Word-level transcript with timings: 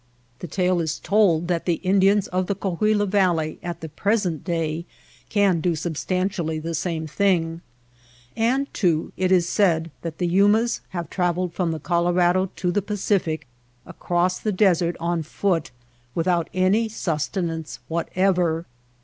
The 0.39 0.47
tale 0.47 0.81
is 0.81 0.97
told 0.97 1.47
that 1.47 1.65
the 1.67 1.75
Indians 1.75 2.27
in 2.33 2.45
the 2.47 2.55
Coahuila 2.55 3.05
Valley 3.05 3.59
at 3.61 3.81
the 3.81 3.87
present 3.89 4.43
day 4.43 4.87
can 5.29 5.59
do 5.61 5.75
substantially 5.75 6.57
the 6.57 6.73
same 6.73 7.05
thing. 7.05 7.61
And, 8.35 8.73
too, 8.73 9.13
it 9.15 9.31
is 9.31 9.47
said 9.47 9.91
that 10.01 10.17
the 10.17 10.27
Yumas 10.27 10.79
have 10.89 11.11
traveled 11.11 11.53
from 11.53 11.71
the 11.71 11.79
Colorado 11.79 12.49
to 12.55 12.71
the 12.71 12.81
Pacific, 12.81 13.45
across 13.85 14.39
the 14.39 14.51
desert 14.51 14.95
on 14.99 15.21
foot, 15.21 15.69
without 16.15 16.49
any 16.51 16.89
sustenance 16.89 17.77
whatever. 17.87 18.65